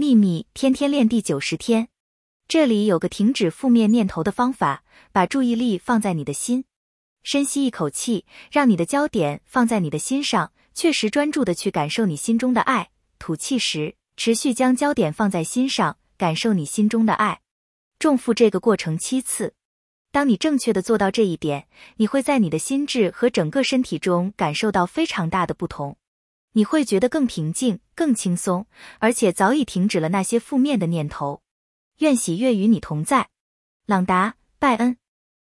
[0.00, 1.88] 秘密天天练第九十天，
[2.46, 6.66] 这里有个停止负面念头的方法，把注意力放在你的心。
[7.24, 12.90] 深吸一口气，让你的焦点放在你的心上，确实专注的去感受你心中的爱。
[13.18, 17.40] 吐气时，持续将焦点放在心上，感受你心中的爱。
[17.98, 19.54] 重复这个过程七次。
[20.12, 25.96] 当你正确的做到这一点，你会在你的心智和整个身体中感受到非常大的不同。
[26.58, 28.66] 你会觉得更平静、更轻松，
[28.98, 31.40] 而且早已停止了那些负面的念头。
[31.98, 33.28] 愿喜悦与你同在，
[33.86, 34.96] 朗达·拜恩。